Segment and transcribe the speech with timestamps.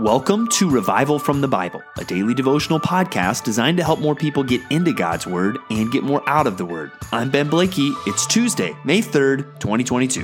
[0.00, 4.44] Welcome to Revival from the Bible, a daily devotional podcast designed to help more people
[4.44, 6.92] get into God's Word and get more out of the Word.
[7.12, 7.94] I'm Ben Blakey.
[8.06, 10.22] It's Tuesday, May 3rd, 2022.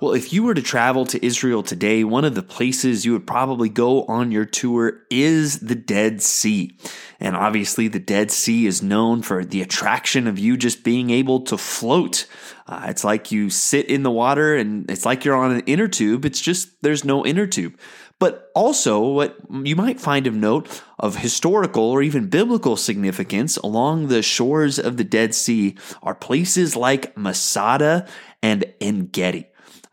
[0.00, 3.26] Well, if you were to travel to Israel today, one of the places you would
[3.26, 6.76] probably go on your tour is the Dead Sea.
[7.20, 11.40] And obviously, the Dead Sea is known for the attraction of you just being able
[11.42, 12.26] to float.
[12.66, 15.88] Uh, it's like you sit in the water and it's like you're on an inner
[15.88, 16.24] tube.
[16.24, 17.76] It's just there's no inner tube.
[18.20, 24.08] But also, what you might find of note of historical or even biblical significance along
[24.08, 28.08] the shores of the Dead Sea are places like Masada
[28.42, 29.46] and En Gedi.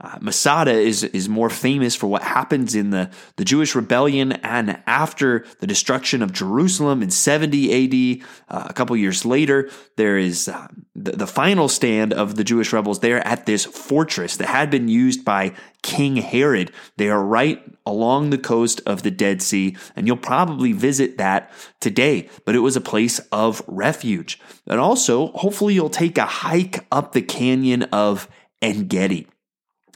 [0.05, 4.79] Uh, Masada is, is more famous for what happens in the, the Jewish rebellion and
[4.85, 8.27] after the destruction of Jerusalem in 70 AD.
[8.47, 12.71] Uh, a couple years later, there is uh, the, the final stand of the Jewish
[12.71, 16.71] rebels there at this fortress that had been used by King Herod.
[16.97, 21.51] They are right along the coast of the Dead Sea, and you'll probably visit that
[21.79, 22.29] today.
[22.45, 24.39] But it was a place of refuge.
[24.67, 28.29] And also, hopefully, you'll take a hike up the canyon of
[28.61, 29.27] En Gedi.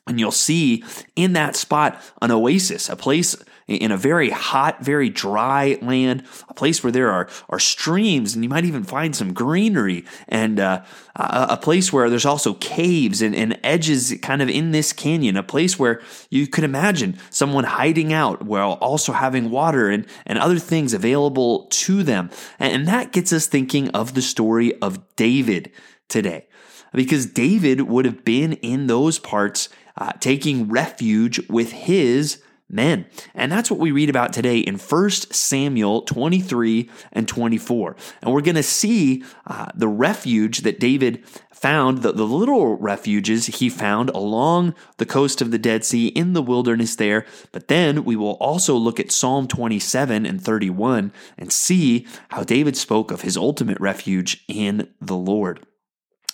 [0.10, 0.84] And you'll see
[1.16, 3.36] in that spot an oasis, a place
[3.70, 8.44] in a very hot, very dry land, a place where there are, are streams, and
[8.44, 10.82] you might even find some greenery, and uh,
[11.16, 15.44] a, place where there's also caves and, and edges kind of in this canyon, a
[15.44, 20.58] place where you could imagine someone hiding out while also having water and, and other
[20.58, 22.32] things available to them.
[22.58, 25.72] And that gets us thinking of the story of David
[26.08, 26.48] today.
[26.92, 33.05] Because David would have been in those parts uh, taking refuge with his men.
[33.33, 37.95] And that's what we read about today in 1 Samuel 23 and 24.
[38.22, 43.47] And we're going to see uh, the refuge that David found, the, the little refuges
[43.47, 47.25] he found along the coast of the Dead Sea in the wilderness there.
[47.51, 52.78] But then we will also look at Psalm 27 and 31 and see how David
[52.78, 55.66] spoke of his ultimate refuge in the Lord.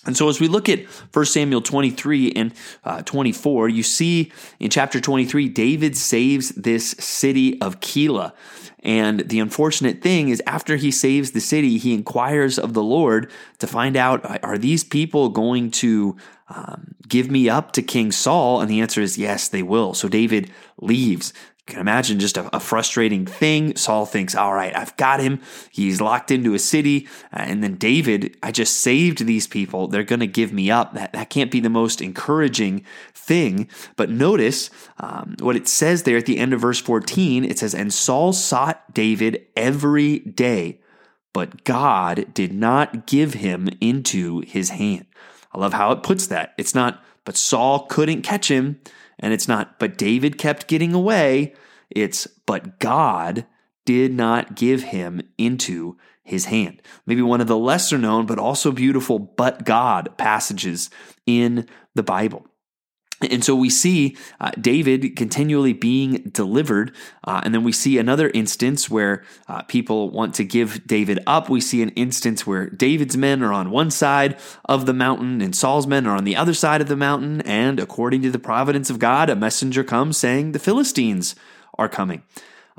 [0.06, 4.70] And so, as we look at 1 Samuel 23 and uh, 24, you see in
[4.70, 8.34] chapter 23, David saves this city of Keilah.
[8.86, 13.32] And the unfortunate thing is, after he saves the city, he inquires of the Lord
[13.58, 16.16] to find out are these people going to
[16.50, 18.62] um, give me up to King Saul?
[18.62, 19.96] And the answer is yes, they will.
[19.96, 21.34] So David leaves.
[21.68, 23.76] You can imagine just a, a, frustrating thing.
[23.76, 25.42] Saul thinks, all right, I've got him.
[25.72, 27.08] He's locked into a city.
[27.34, 29.88] Uh, and then David, I just saved these people.
[29.88, 30.94] They're going to give me up.
[30.94, 33.68] That, that can't be the most encouraging thing.
[33.96, 37.44] But notice um, what it says there at the end of verse 14.
[37.44, 40.82] It says, And Saul sought David every day,
[41.34, 45.08] but God did not give him into his hand.
[45.52, 46.54] I love how it puts that.
[46.60, 48.80] It's not, but Saul couldn't catch him.
[49.20, 51.54] And it's not, but David kept getting away.
[51.90, 53.46] It's, but God
[53.86, 56.82] did not give him into his hand.
[57.06, 60.90] Maybe one of the lesser known, but also beautiful, but God passages
[61.26, 62.48] in the Bible.
[63.22, 66.94] And so we see uh, David continually being delivered.
[67.24, 71.50] Uh, and then we see another instance where uh, people want to give David up.
[71.50, 75.56] We see an instance where David's men are on one side of the mountain and
[75.56, 77.42] Saul's men are on the other side of the mountain.
[77.42, 81.36] And according to the providence of God, a messenger comes saying the Philistines
[81.78, 82.24] are coming.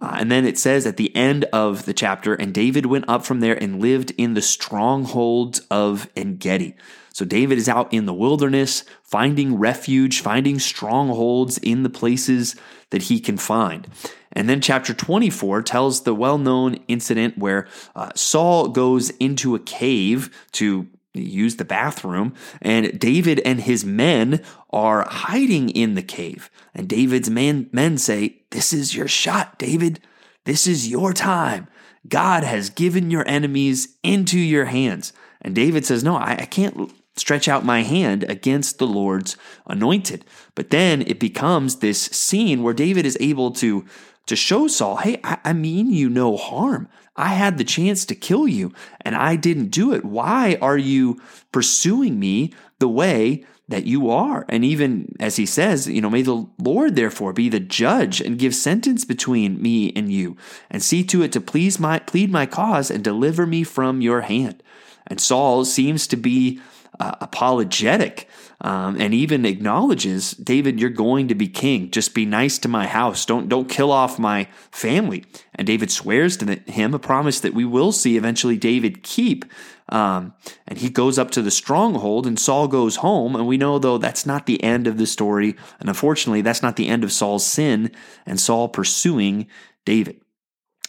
[0.01, 3.25] Uh, and then it says at the end of the chapter, and David went up
[3.25, 6.75] from there and lived in the strongholds of En Gedi.
[7.13, 12.57] So David is out in the wilderness, finding refuge, finding strongholds in the places
[12.91, 13.87] that he can find.
[14.33, 19.61] And then chapter 24 tells the well known incident where uh, Saul goes into a
[19.61, 26.51] cave to use the bathroom, and David and his men are hiding in the cave.
[26.75, 30.01] And David's men, men say, This is your shot, David.
[30.47, 31.69] This is your time.
[32.09, 35.13] God has given your enemies into your hands.
[35.43, 39.37] And David says, No, I, I can't stretch out my hand against the Lord's
[39.67, 40.25] anointed.
[40.55, 43.85] But then it becomes this scene where David is able to
[44.25, 46.89] to show Saul, hey, I, I, mean you no harm.
[47.15, 48.73] I had the chance to kill you
[49.03, 50.05] and I didn't do it.
[50.05, 51.21] Why are you
[51.53, 54.45] pursuing me the way that you are?
[54.49, 58.39] And even as he says, you know, may the Lord therefore be the judge and
[58.39, 60.37] give sentence between me and you
[60.71, 64.23] and see to it to please my plead my cause and deliver me from your
[64.23, 64.63] hand.
[65.07, 66.61] And Saul seems to be
[67.01, 68.29] uh, apologetic
[68.61, 71.91] um, and even acknowledges, David, you're going to be king.
[71.91, 73.27] Just be nice to my house.
[73.27, 75.25] Don't don't kill off my family.
[75.55, 79.45] And David swears to him a promise that we will see eventually David keep.
[79.89, 80.35] Um,
[80.67, 83.37] and he goes up to the stronghold, and Saul goes home.
[83.37, 85.55] And we know, though, that's not the end of the story.
[85.79, 87.93] And unfortunately, that's not the end of Saul's sin
[88.25, 89.47] and Saul pursuing
[89.85, 90.21] David.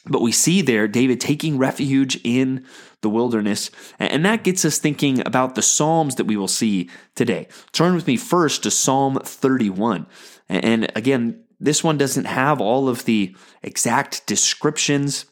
[0.10, 2.66] But we see there David taking refuge in
[3.02, 3.70] the wilderness.
[4.00, 7.48] And that gets us thinking about the Psalms that we will see today.
[7.72, 10.08] Turn with me first to Psalm 31.
[10.50, 15.26] And again, this one doesn't have all of the exact descriptions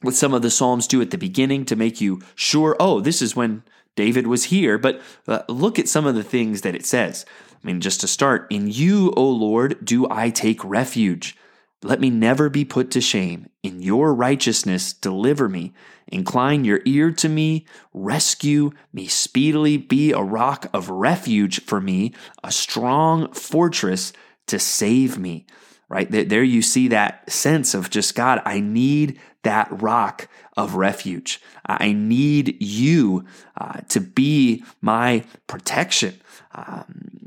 [0.00, 3.20] what some of the Psalms do at the beginning to make you sure, oh, this
[3.20, 3.64] is when
[3.96, 4.78] David was here.
[4.78, 7.26] But uh, look at some of the things that it says.
[7.52, 11.36] I mean, just to start, in you, O Lord, do I take refuge.
[11.82, 13.47] Let me never be put to shame.
[13.68, 15.74] In your righteousness, deliver me.
[16.06, 17.66] Incline your ear to me.
[17.92, 19.76] Rescue me speedily.
[19.76, 24.14] Be a rock of refuge for me, a strong fortress
[24.46, 25.44] to save me.
[25.90, 31.38] Right there, you see that sense of just God, I need that rock of refuge.
[31.66, 33.26] I need you
[33.58, 36.18] uh, to be my protection.
[36.54, 37.17] Um,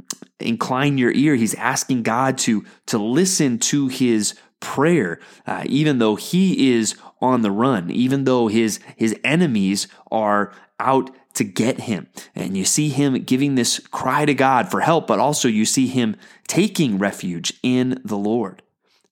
[0.47, 1.35] incline your ear.
[1.35, 7.41] He's asking God to, to listen to his prayer, uh, even though he is on
[7.41, 12.07] the run, even though his, his enemies are out to get him.
[12.35, 15.87] And you see him giving this cry to God for help, but also you see
[15.87, 16.15] him
[16.47, 18.61] taking refuge in the Lord.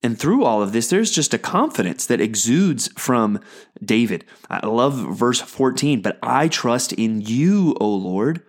[0.02, 3.42] And through all of this, there's just a confidence that exudes from
[3.84, 4.24] David.
[4.50, 8.42] I love verse 14, but I trust in you, O Lord.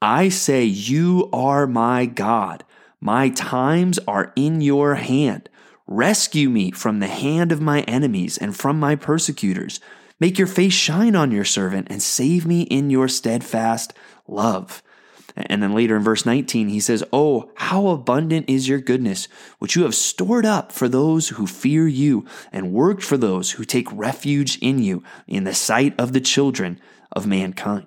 [0.00, 2.64] I say, You are my God.
[3.00, 5.48] My times are in your hand.
[5.86, 9.80] Rescue me from the hand of my enemies and from my persecutors.
[10.20, 13.94] Make your face shine on your servant and save me in your steadfast
[14.26, 14.82] love.
[15.36, 19.28] And then later in verse 19, he says, Oh, how abundant is your goodness,
[19.60, 23.64] which you have stored up for those who fear you and worked for those who
[23.64, 26.80] take refuge in you in the sight of the children
[27.12, 27.86] of mankind.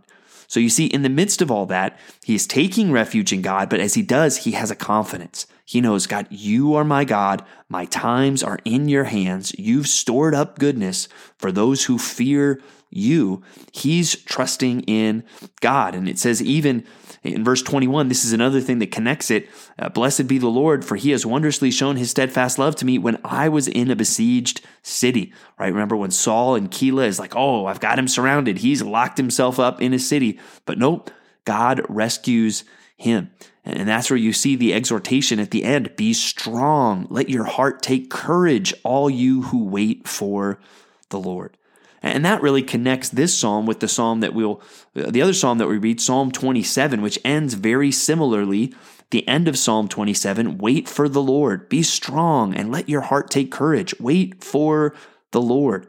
[0.51, 3.69] So you see, in the midst of all that, he is taking refuge in God,
[3.69, 5.47] but as he does, he has a confidence.
[5.71, 7.45] He knows, God, you are my God.
[7.69, 9.57] My times are in your hands.
[9.57, 11.07] You've stored up goodness
[11.37, 12.59] for those who fear
[12.89, 13.41] you.
[13.71, 15.23] He's trusting in
[15.61, 15.95] God.
[15.95, 16.83] And it says, even
[17.23, 19.47] in verse 21, this is another thing that connects it.
[19.79, 22.97] Uh, Blessed be the Lord, for he has wondrously shown his steadfast love to me
[22.97, 25.31] when I was in a besieged city.
[25.57, 25.71] Right?
[25.71, 28.57] Remember when Saul and Keilah is like, oh, I've got him surrounded.
[28.57, 30.37] He's locked himself up in a city.
[30.65, 31.11] But nope,
[31.45, 32.65] God rescues
[33.01, 33.31] him.
[33.63, 37.05] And that's where you see the exhortation at the end be strong.
[37.09, 40.59] Let your heart take courage, all you who wait for
[41.09, 41.57] the Lord.
[42.01, 44.61] And that really connects this psalm with the psalm that we'll,
[44.95, 48.73] the other psalm that we read, Psalm 27, which ends very similarly.
[49.11, 53.29] The end of Psalm 27 wait for the Lord, be strong, and let your heart
[53.29, 53.93] take courage.
[53.99, 54.95] Wait for
[55.31, 55.85] the Lord.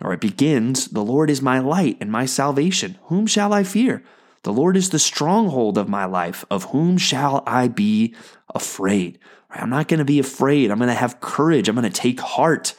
[0.00, 2.98] Or it begins, The Lord is my light and my salvation.
[3.04, 4.02] Whom shall I fear?
[4.42, 6.44] The Lord is the stronghold of my life.
[6.50, 8.14] Of whom shall I be
[8.54, 9.18] afraid?
[9.50, 10.70] I'm not going to be afraid.
[10.70, 11.68] I'm going to have courage.
[11.68, 12.74] I'm going to take heart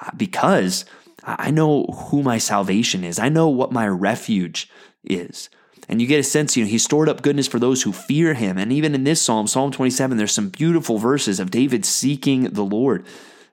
[0.00, 0.84] uh, because
[1.24, 3.18] I know who my salvation is.
[3.18, 4.70] I know what my refuge
[5.04, 5.48] is.
[5.88, 8.34] And you get a sense, you know, he stored up goodness for those who fear
[8.34, 8.58] him.
[8.58, 12.64] And even in this psalm, Psalm 27, there's some beautiful verses of David seeking the
[12.64, 13.06] Lord,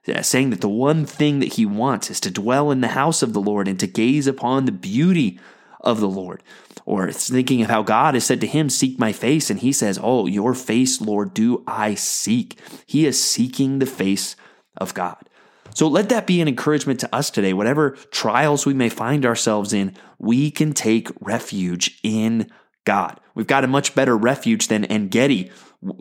[0.06, 3.22] uh, saying that the one thing that he wants is to dwell in the house
[3.22, 5.38] of the Lord and to gaze upon the beauty
[5.86, 6.42] of the Lord.
[6.84, 9.48] Or thinking of how God has said to him, Seek my face.
[9.48, 12.58] And he says, Oh, your face, Lord, do I seek.
[12.86, 14.36] He is seeking the face
[14.76, 15.28] of God.
[15.74, 17.52] So let that be an encouragement to us today.
[17.52, 22.50] Whatever trials we may find ourselves in, we can take refuge in
[22.84, 23.20] God.
[23.34, 25.50] We've got a much better refuge than Engedi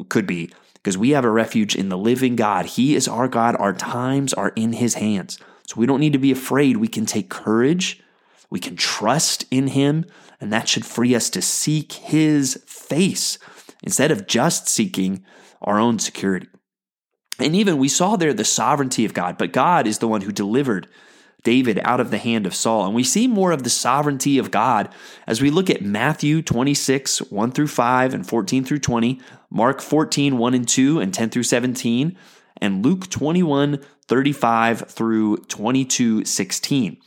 [0.08, 2.68] could be because we have a refuge in the living God.
[2.68, 3.56] He is our God.
[3.58, 5.40] Our times are in his hands.
[5.68, 6.78] So we don't need to be afraid.
[6.78, 8.02] We can take courage.
[8.50, 10.06] We can trust in him.
[10.40, 13.38] And that should free us to seek his face
[13.84, 15.24] instead of just seeking
[15.62, 16.48] our own security.
[17.40, 20.32] And even we saw there the sovereignty of God, but God is the one who
[20.32, 20.88] delivered
[21.44, 22.86] David out of the hand of Saul.
[22.86, 24.90] And we see more of the sovereignty of God
[25.28, 30.38] as we look at Matthew 26, 1 through 5 and 14 through 20, Mark 14,
[30.38, 32.18] 1 and 2 and 10 through 17,
[32.58, 36.98] and Luke 21, 35 through 22, 16.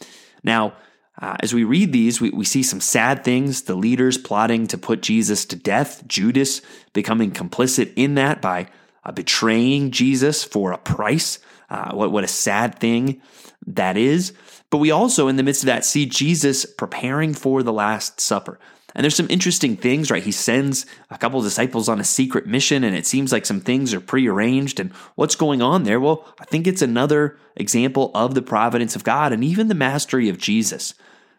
[0.44, 0.74] Now,
[1.20, 3.62] uh, as we read these, we, we see some sad things.
[3.62, 8.68] The leaders plotting to put Jesus to death, Judas becoming complicit in that by
[9.04, 11.38] uh, betraying Jesus for a price.
[11.70, 13.20] Uh, what, what a sad thing
[13.66, 14.32] that is.
[14.70, 18.58] But we also, in the midst of that, see Jesus preparing for the Last Supper.
[18.94, 20.22] And there's some interesting things, right?
[20.22, 23.92] He sends a couple disciples on a secret mission, and it seems like some things
[23.92, 24.80] are prearranged.
[24.80, 26.00] And what's going on there?
[26.00, 30.28] Well, I think it's another example of the providence of God and even the mastery
[30.28, 30.94] of Jesus.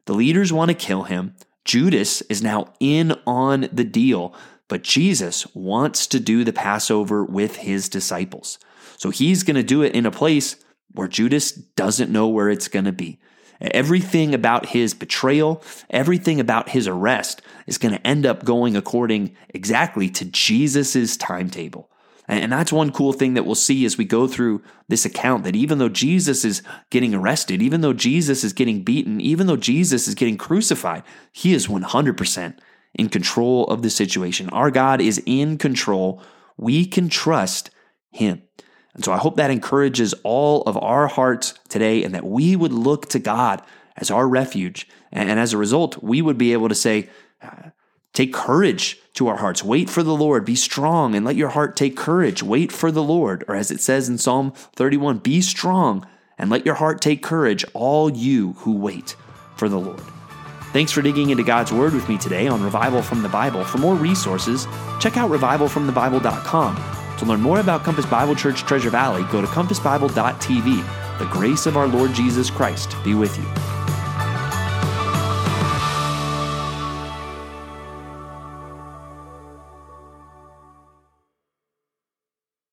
[0.06, 1.36] The leaders want to kill him.
[1.66, 4.34] Judas is now in on the deal,
[4.68, 8.60] but Jesus wants to do the Passover with his disciples.
[8.98, 10.56] So he's going to do it in a place
[10.94, 13.20] where Judas doesn't know where it's going to be.
[13.62, 19.36] Everything about his betrayal, everything about his arrest is going to end up going according
[19.50, 21.90] exactly to Jesus' timetable.
[22.30, 25.56] And that's one cool thing that we'll see as we go through this account that
[25.56, 26.62] even though Jesus is
[26.92, 31.02] getting arrested, even though Jesus is getting beaten, even though Jesus is getting crucified,
[31.32, 32.60] he is 100%
[32.94, 34.48] in control of the situation.
[34.50, 36.22] Our God is in control.
[36.56, 37.72] We can trust
[38.12, 38.44] him.
[38.94, 42.74] And so I hope that encourages all of our hearts today and that we would
[42.74, 43.62] look to God
[43.96, 44.88] as our refuge.
[45.12, 47.10] And, as a result, we would be able to say,
[47.42, 47.70] uh,
[48.14, 49.64] Take courage to our hearts.
[49.64, 50.44] Wait for the Lord.
[50.44, 52.42] Be strong and let your heart take courage.
[52.42, 53.46] Wait for the Lord.
[53.48, 56.06] Or as it says in Psalm 31, be strong
[56.38, 59.16] and let your heart take courage, all you who wait
[59.56, 60.02] for the Lord.
[60.74, 63.64] Thanks for digging into God's Word with me today on Revival from the Bible.
[63.64, 64.68] For more resources,
[65.00, 66.99] check out revivalfromthebible.com.
[67.20, 71.20] To learn more about Compass Bible Church Treasure Valley, go to compassbible.tv.
[71.20, 73.69] The grace of our Lord Jesus Christ be with you.